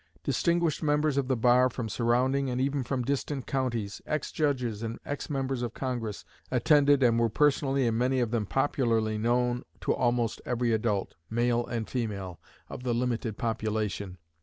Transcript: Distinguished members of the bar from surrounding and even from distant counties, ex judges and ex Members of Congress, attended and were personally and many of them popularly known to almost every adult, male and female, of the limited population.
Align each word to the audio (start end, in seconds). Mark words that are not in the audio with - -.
Distinguished 0.23 0.81
members 0.81 1.15
of 1.15 1.27
the 1.27 1.37
bar 1.37 1.69
from 1.69 1.87
surrounding 1.87 2.49
and 2.49 2.59
even 2.59 2.83
from 2.83 3.03
distant 3.03 3.45
counties, 3.45 4.01
ex 4.07 4.31
judges 4.31 4.81
and 4.81 4.97
ex 5.05 5.29
Members 5.29 5.61
of 5.61 5.75
Congress, 5.75 6.25
attended 6.49 7.03
and 7.03 7.19
were 7.19 7.29
personally 7.29 7.85
and 7.85 7.99
many 7.99 8.19
of 8.19 8.31
them 8.31 8.47
popularly 8.47 9.19
known 9.19 9.61
to 9.81 9.93
almost 9.93 10.41
every 10.43 10.71
adult, 10.71 11.13
male 11.29 11.67
and 11.67 11.87
female, 11.87 12.39
of 12.67 12.81
the 12.81 12.95
limited 12.95 13.37
population. 13.37 14.17